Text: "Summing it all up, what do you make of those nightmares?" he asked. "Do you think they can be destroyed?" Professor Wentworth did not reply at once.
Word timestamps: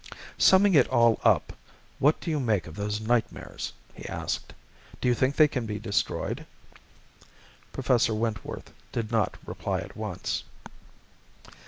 "Summing 0.39 0.73
it 0.73 0.87
all 0.87 1.19
up, 1.23 1.53
what 1.99 2.19
do 2.21 2.31
you 2.31 2.39
make 2.39 2.65
of 2.65 2.73
those 2.75 2.99
nightmares?" 2.99 3.71
he 3.93 4.03
asked. 4.09 4.51
"Do 4.99 5.07
you 5.07 5.13
think 5.13 5.35
they 5.35 5.47
can 5.47 5.67
be 5.67 5.77
destroyed?" 5.77 6.47
Professor 7.71 8.15
Wentworth 8.15 8.73
did 8.91 9.11
not 9.11 9.37
reply 9.45 9.79
at 9.81 9.95
once. 9.95 10.43